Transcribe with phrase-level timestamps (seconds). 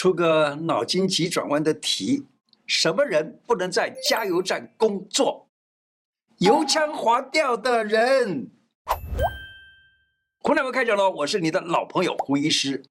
[0.00, 2.24] 出个脑筋急转弯的题：
[2.66, 5.46] 什么人不能在加油站工作？
[6.38, 8.48] 油腔滑调的人。
[10.38, 12.82] 胡乃文开讲了，我是你的老朋友胡医师。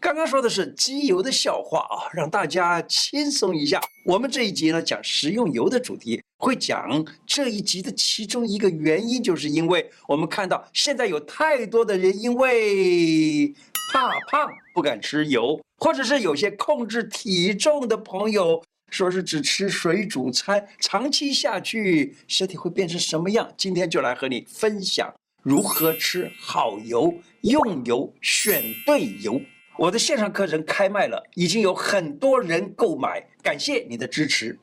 [0.00, 3.78] 刚刚说的是机油的笑话啊，让大家轻松一下。
[4.06, 13.54] 我们这一集呢，讲食用油的主题，会讲这一集的其中一个原因，就是因为我们看到现在有太多的人因为
[13.94, 15.60] 怕胖不敢吃油。
[15.78, 18.60] 或者是有些控制体重的朋友，
[18.90, 23.52] 说是只吃水煮餐，长期下去身体会变成什么样？
[23.56, 29.40] 今天就来和你分享如何吃好油、用油、选对油。
[29.76, 34.58] 我的线上课程开卖了，已经有很多人购买，感谢你的支持。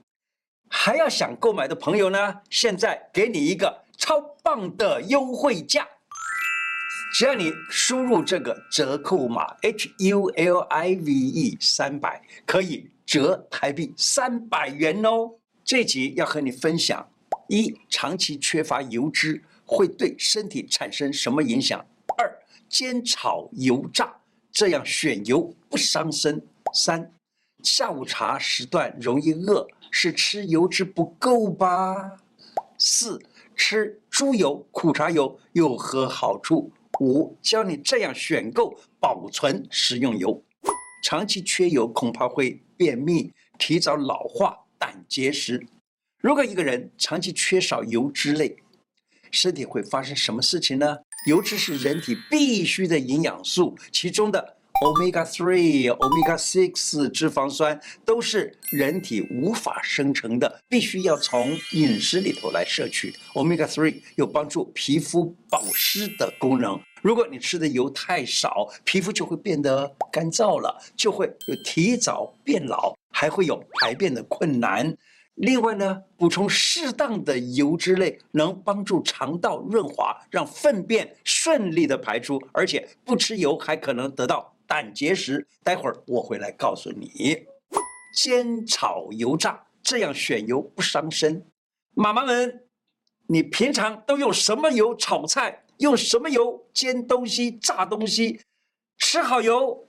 [0.70, 5.88] 还要想购买的朋友呢，现在给你一个超棒的优惠价。
[7.14, 15.30] 只要你输入这个折扣码 H U L I V E 三百，可以折台币三百元哦。
[15.62, 17.06] 这集要和你分享：
[17.50, 21.86] 一、长期缺乏油脂会对身体产生什么影响？
[22.18, 22.34] 二、
[22.70, 24.16] 煎炒油炸
[24.50, 26.42] 这样选油不伤身。
[26.74, 27.12] 三、
[27.62, 32.16] 下午茶时段容易饿，是吃油脂不够吧？
[32.78, 33.22] 四、
[33.54, 36.72] 吃猪油、苦茶油有何好处？
[37.00, 40.44] 五，教你这样选购保存食用油。
[41.04, 45.66] 长期缺油恐怕会便秘、提早老化、胆结石。
[46.20, 48.56] 如果一个人长期缺少油脂类，
[49.32, 50.98] 身体会发生什么事情呢？
[51.26, 54.58] 油脂是人体必需的营养素，其中的。
[54.82, 63.14] Omega three、Omega six 脂肪酸都是人体无法生成的，必须要从饮食里头来摄取。
[63.36, 66.80] Omega three 有帮助皮肤保湿的功能。
[67.04, 74.98] 如果你吃的油太少，皮肤就会变得干燥了，就会有提早变老，还会有排便的困难。
[75.36, 84.52] 另外呢，补充适当的油脂类，能帮助肠道润滑，让粪便顺利的排出，而且不吃油还可能得到。
[84.72, 87.46] 胆结石，待会儿我会来告诉你。
[88.16, 91.46] 煎炒油炸这样选油不伤身。
[91.94, 92.64] 妈妈们，
[93.28, 95.66] 你平常都用什么油炒菜？
[95.80, 98.40] 用什么油煎东西、炸东西？
[98.98, 99.86] 吃好油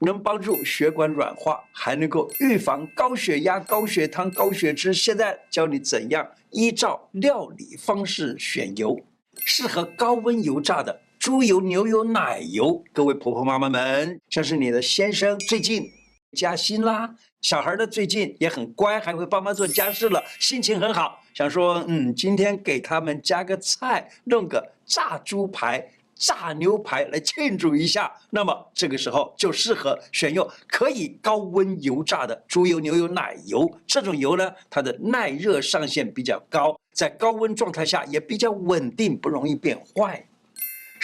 [0.00, 4.92] 能帮助血管软化，还能够预防高血压、高血糖、高血脂。
[4.92, 9.00] 现在教你怎样依照料理方式选油，
[9.44, 11.00] 适合高温油炸的。
[11.26, 15.90] 猪油、牛油、奶油，各位婆婆妈妈们，像是你的先生最近
[16.36, 25.84] 加薪啦，小孩的最近也很乖，还会帮忙做家事了，心情很好，想说，嗯，今天给他们加个菜，弄个炸猪排、
[26.14, 28.08] 炸牛排来庆祝一下。
[28.30, 33.68] 那么这个时候就适合选用可以高温油炸的猪油、牛油、奶油。
[33.84, 40.24] 这种油呢，它的耐热上限比较高，在高温状态下也比较稳定，不容易变坏。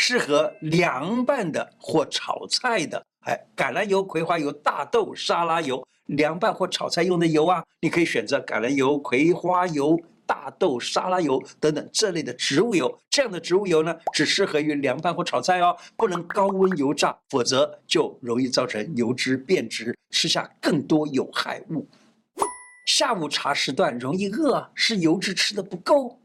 [0.04, 9.96] 适合凉拌的或炒菜的，哎，橄榄油、葵花油、大豆沙拉油，凉拌或炒菜用的油啊，你可以选择橄榄油、葵花油、
[10.26, 12.98] 大豆沙拉油等等这类的植物油。
[13.10, 21.86] 这样的植物油呢，只适合于凉拌或炒菜哦，不能高温油炸，否则就容易造成油脂变质，吃下更多有害物。
[22.86, 26.18] 下午茶时段容易饿，是油脂吃得不够。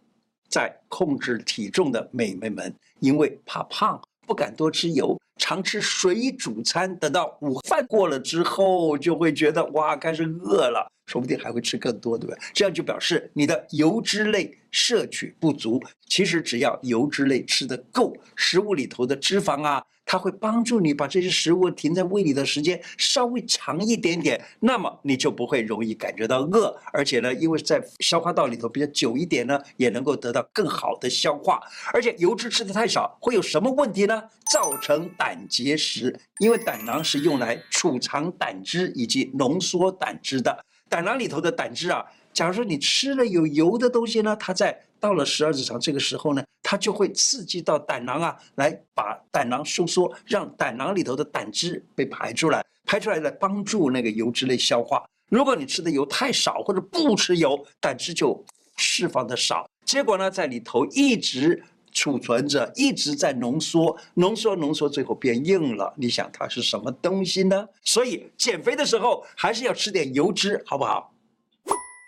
[0.49, 6.95] 在控制体重的美眉们，因为怕胖，不敢多吃油，常吃水煮餐。
[6.97, 12.39] 等到午饭过了之后，就会觉得哇，开始饿了，说不定还会吃更多，对不对？
[12.53, 15.81] 这样就表示你的油脂类摄取不足。
[16.07, 19.83] 其实只要油脂类吃得够，食物里头的脂肪啊。
[20.09, 31.59] 它会帮助你把这些食物停在胃里的时间稍微长一点点，那么你就不会容易感觉到饿，而且呢，因为在消化道里头比较久一点呢，也能够得到更好的消化。
[31.91, 34.23] 而且油脂吃得太少会有什么问题呢？
[34.49, 42.05] 造成胆结石，因为胆囊是用来储藏胆汁以及浓缩胆汁的，胆囊里头的胆汁啊。
[42.33, 55.03] 假如说你吃了有油的东西呢，它在到了十二指肠这个时候呢，它就会刺激到胆囊啊，来把胆囊收缩，让胆囊里头的胆汁被排出来，排出来来帮助那个油脂类消化。
[55.29, 58.45] 如果你吃的油太少或者不吃油，胆汁就
[58.75, 61.63] 释放的少，结果呢，在里头一直
[61.97, 65.91] 储存着，一直在浓缩，浓缩浓缩，最后变硬了。
[65.97, 67.67] 你想它是什么东西呢？
[67.83, 71.11] 所以减肥的时候还是要吃点油脂，好不好？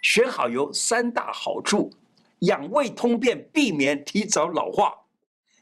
[0.04, 1.90] 选好油三大好处：
[2.42, 4.92] 养胃通便，避免提早老化；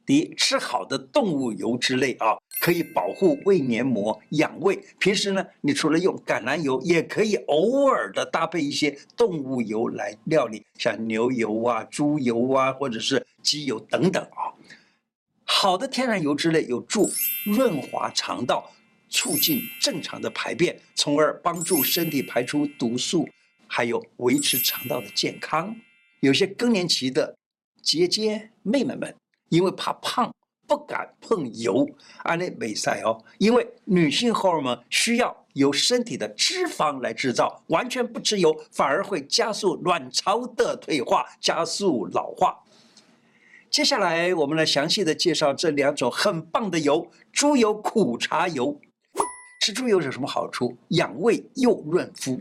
[0.08, 4.82] 第一，吃好的动物油脂类啊，可以保护胃黏膜、养胃。
[5.00, 14.56] 平时呢，你除了用橄榄油，也可以偶尔的搭配一些动物油来料理，像牛油啊、猪油啊，或者是鸡油等等啊。
[15.44, 17.12] 好的天然油脂类有助
[17.46, 18.72] 润滑肠道，
[19.10, 23.28] 促进正常的排便，从而帮助身体排出毒素，
[23.68, 25.76] 还有维持肠道的健康。
[26.22, 27.36] 有些更年期的
[27.82, 29.14] 姐姐妹妹们。
[29.50, 30.34] 因为怕胖，
[30.68, 31.88] 不敢碰油，
[32.24, 33.24] 安利美赛哦。
[33.38, 42.58] 因为女性荷尔蒙需要由身体的脂肪来制造，完全不吃油，反而会加速卵巢的退化，加速老化。
[43.70, 48.80] 接下来，我们来详细的介绍这两种很棒的油：猪油、苦茶油。
[49.62, 50.78] 吃猪油有什么好处？
[50.90, 52.40] 养胃又润肤。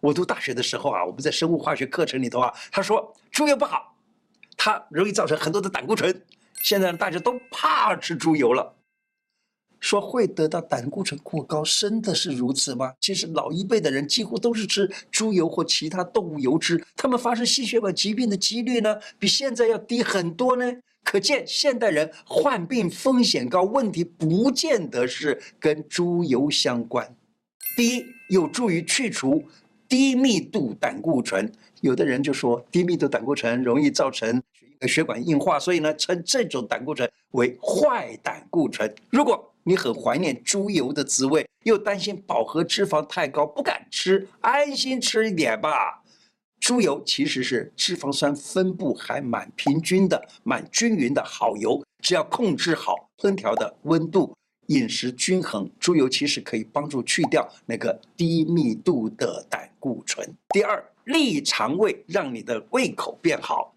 [0.00, 3.91] 我读大学的时候啊，我们在生物化学课程里头啊，他说猪油不好。
[4.64, 6.22] 它容易造成很多的胆固醇，
[6.62, 8.76] 现在大家都怕吃猪油了，
[9.80, 12.92] 说会得到胆固醇过高，真的是如此吗？
[13.00, 20.72] 其实老一辈的人几乎都是吃猪油或其他动物油脂，他们发生心血管疾病的几率呢，比现在要低很多呢。
[21.02, 27.16] 可见现代人患病风险高，问题不见得是跟猪油相关。
[27.76, 29.42] 第一，有助于去除
[29.88, 31.50] 低密度胆固醇。
[31.82, 34.40] 有的人就说低密度胆固醇容易造成
[34.82, 38.92] 血管硬化，所以呢，称这种胆固醇为坏胆固醇。
[39.10, 46.02] 如果你很怀念猪油的滋味，又担心饱和脂肪太高不敢吃，安心吃一点吧。
[46.60, 54.32] 猪油其实是脂肪酸分布还蛮平均的、蛮均匀的好油，只要控制好烹调的温度，
[54.68, 60.32] 饮食均衡，猪油其实可以帮助去掉那个低密度的胆固醇。
[60.50, 60.84] 第二。
[61.04, 63.74] 利肠胃，让你的胃口变好。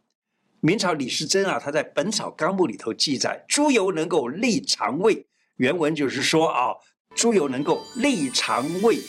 [0.60, 5.26] 明朝李时珍啊，他在《本草纲目》里头记载，猪油能够利肠胃。
[5.58, 6.74] 原文就是说啊，
[7.16, 9.00] 猪油能够利肠胃、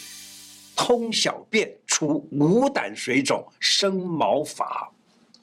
[0.77, 4.93] 通小便、除五胆水肿、生毛发。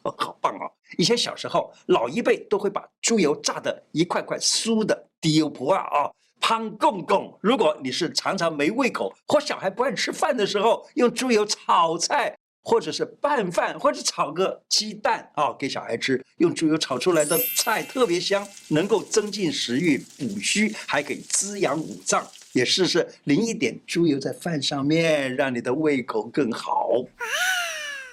[0.04, 0.68] 哦，好棒啊！
[0.98, 6.12] 以前小时候，老一辈都会把猪油炸得一块块酥的，滴油不啊啊，
[6.42, 7.36] 胖公公。
[7.42, 12.38] 如果你是常常没胃口或小孩不爱吃饭的时候，用猪油炒菜。
[12.64, 16.24] 或者是拌饭，或者炒个鸡蛋啊，给小孩吃。
[16.38, 22.26] 用猪油炒出来的菜特别香，能够增进食欲、补虚，还可以滋养五脏。
[22.54, 27.04] 也试试淋一点猪油在饭上面，让你的胃口更好。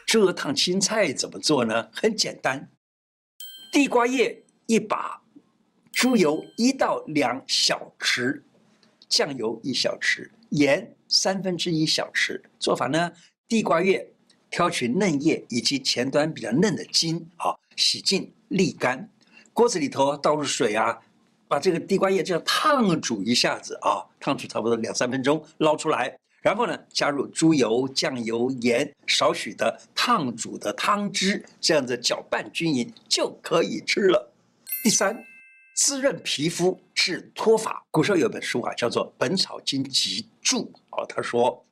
[0.06, 1.88] 猪油烫青菜怎么做呢？
[1.92, 2.68] 很简单，
[3.70, 5.22] 地瓜叶一把，
[5.92, 8.42] 猪油一到两小匙，
[9.08, 12.40] 酱油一小匙，盐三分之一小匙。
[12.58, 13.12] 做法呢，
[13.46, 14.12] 地瓜叶。
[14.50, 19.08] 挑取嫩叶以及前端比较嫩的茎，啊，洗净沥干，
[19.52, 20.98] 锅子里头倒入水啊，
[21.46, 34.32] 把这个地瓜叶这样烫煮一下子啊，烫煮差不多两三分钟，捞出来，然后呢，加入猪油、酱油、盐，少许的烫煮的汤汁，这样子搅拌均匀就可以吃了。
[34.82, 35.24] 第三，
[35.76, 37.84] 滋润皮肤治脱发。
[37.92, 41.64] 古时候有本书啊，叫做《本草经集注》啊，他说。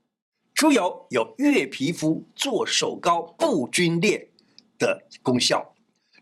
[0.58, 4.28] 猪油有悦皮肤、做手膏、不皲裂
[4.76, 5.64] 的功效。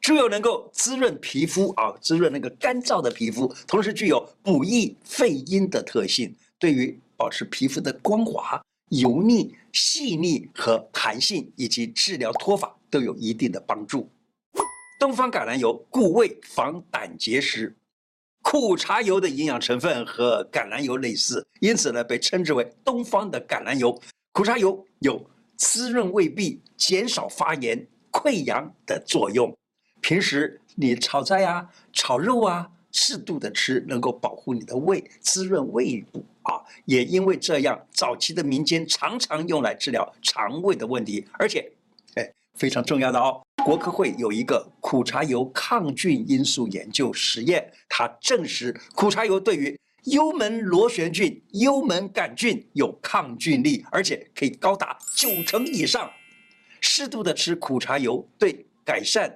[0.02, 14.06] 猪油能够滋润皮肤啊，滋润那个干燥的皮肤，同时具有补益肺阴的特性，对于保持皮肤的光滑、油腻、细腻和弹性，以及治疗脱发都有一定的帮助。
[15.00, 17.74] 东方橄榄油固胃防胆结石，
[18.42, 23.98] 苦茶油的营养成分和橄榄油类似，因此呢，被称之为东方的橄榄油。
[24.36, 29.56] 苦茶油有滋润胃壁、减少发炎、溃疡的作用。
[30.02, 36.60] 平时你炒菜啊、炒肉啊，适度的吃，能够保护你的胃、滋润胃部啊。
[36.84, 41.26] 也因为这样，早期的民间常常用来治疗肠胃的问题。
[41.38, 41.72] 而且，
[42.16, 56.08] 哎，非常重要的哦，国科会有一个苦茶油抗菌因素研究实验，它证实苦茶油对于幽门螺旋菌、幽门杆菌有抗菌力，而且可以高达九成以上。
[56.80, 59.34] 适度的吃苦茶油，对改善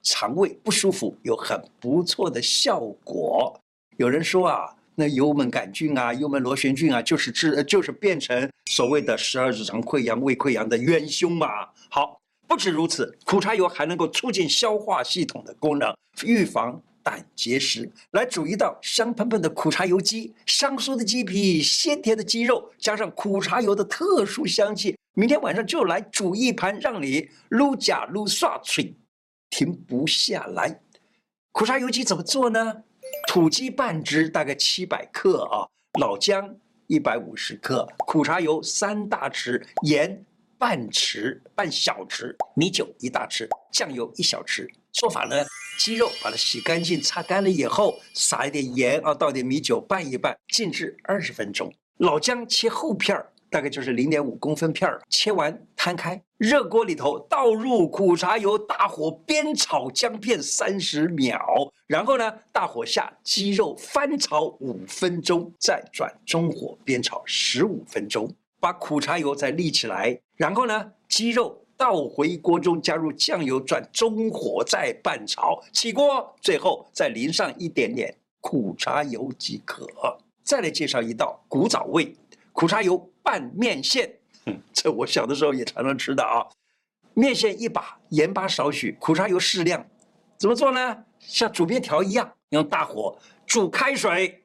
[0.00, 3.60] 肠胃不舒服有很不错的效果。
[3.96, 11.48] 有人说啊，那幽门杆菌啊、幽门螺旋菌啊，就是治，就是变成所谓的十二指肠溃疡、胃溃疡的元凶嘛。
[11.90, 15.92] 好，不止如此，苦茶油还能够促进消化系统的功能，
[16.24, 16.80] 预防。
[17.02, 28.94] 胆结石，来煮一道香喷喷的苦茶油鸡，香酥的鸡皮，鲜甜的鸡肉，加上苦茶油的特殊香气，明天晚上就来煮一盘，让你撸甲撸刷嘴
[29.50, 30.80] 停不下来。
[31.52, 32.82] 苦茶油鸡怎么做呢？
[33.28, 35.68] 土鸡半只，大概七百克啊，
[36.00, 36.56] 老姜
[36.86, 40.24] 一百五十克，苦茶油三大匙，盐
[40.56, 44.66] 半匙半小匙，米酒一大匙，酱油一小匙。
[44.92, 45.36] 做法呢，
[45.82, 51.74] 鸡肉把它洗干净、擦干了以后，撒一点盐啊，倒点米酒拌一拌，静置二十分钟。
[51.96, 53.28] 老姜切厚片儿。
[53.50, 61.44] 大概就是零点五公分片儿，切完摊开，热锅里头倒入苦茶油，大火煸炒姜片三十秒，
[61.86, 79.84] 然后呢，大火下鸡肉翻炒五分钟，再转中火煸炒十五分钟，把苦茶油再沥起来，然后呢，鸡肉倒回锅中，加入酱油，转中火再拌炒，起锅，最后再淋上一点点苦茶油即可。
[80.44, 82.14] 再来介绍一道古早味。
[82.52, 84.08] 苦茶油拌面线，
[84.46, 86.46] 嗯， 这我小的时候也常常吃的啊。
[87.14, 89.84] 面线一把，盐巴少许，苦茶油适量。
[90.38, 91.04] 怎么做呢？
[91.18, 94.44] 像煮面条一样，用大火煮开水，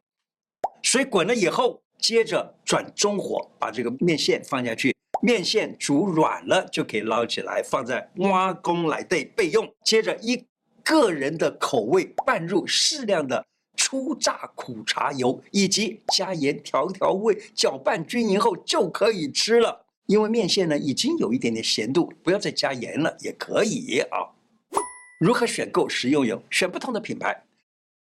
[0.82, 4.97] 水滚了以后，接着转中火，把这个面线放下去。
[5.22, 9.74] 面线煮软了，就可以捞起来，放在挖公来对备用。
[9.84, 10.46] 接着依
[10.84, 13.46] 个人的口味拌入适量的。
[13.80, 19.86] 初榨苦茶油，以及加盐调调味，搅拌均匀后就可以吃了。
[20.08, 24.34] 因为面线呢已经有一点点咸度，不要再加盐了也可以啊。
[25.20, 26.42] 如何选购食用油？
[26.50, 27.44] 选不同的品牌。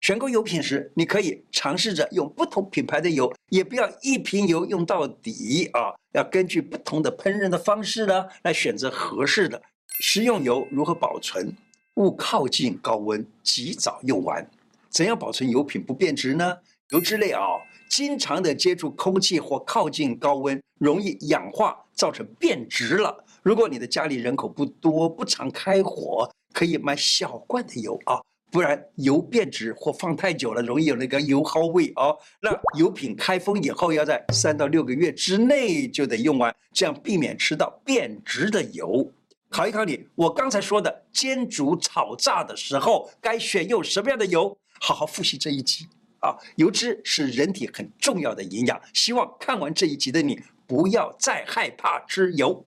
[0.03, 5.95] 选购油品时，你可以尝试着用不同品牌的油，也不要一瓶油用到底啊。
[6.13, 9.63] 要根据不同的烹饪的方式呢，来选择合适的
[10.01, 10.67] 食用油。
[10.73, 11.57] 如何保存？
[11.95, 14.45] 勿靠近高温，及早用完。
[14.91, 16.59] 怎样保存油品不变质呢？
[16.91, 17.41] 油脂类啊、
[17.89, 23.25] 经常的接触空气或靠近高温，容易氧化，造成变质了。
[23.45, 28.21] 如果你的家里人口不多，不常开火，可以买小罐的油啊，
[28.53, 32.15] 不然油变质或放太久了，容易有那个油耗味哦。
[32.43, 39.11] 那油品开封以后，要在三到六个月之内就得用完，这样避免吃到变质的油。
[39.49, 44.55] 考一考你，我刚才说的煎、煮、炒、炸的时候，该选用什么样的油？
[44.79, 45.87] 好好复习这一集
[46.21, 46.37] 啊！
[46.57, 52.67] 油脂是人体很重要的营养，希望看完这一集的你不要再害怕吃油。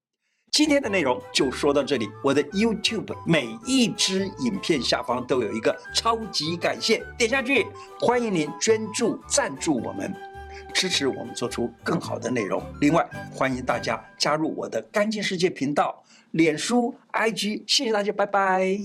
[0.56, 7.68] 今天的内容就说到这里，我的 YouTube 每一支影片下方都有一个超级感谢，点下去，
[8.00, 10.16] 欢迎您捐助赞助我们，
[10.74, 12.64] 支持我们做出更好的内容。
[12.80, 18.80] 另外，欢迎大家加入我的干净世界频道、脸书、IG，谢谢大家，拜拜。